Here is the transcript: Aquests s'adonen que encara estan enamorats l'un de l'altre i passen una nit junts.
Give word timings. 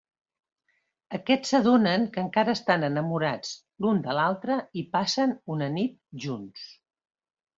Aquests 1.17 1.51
s'adonen 1.53 2.05
que 2.15 2.21
encara 2.27 2.55
estan 2.59 2.87
enamorats 2.87 3.53
l'un 3.85 4.01
de 4.07 4.15
l'altre 4.21 4.57
i 4.83 4.85
passen 4.97 5.35
una 5.57 5.71
nit 5.75 5.95
junts. 6.25 6.65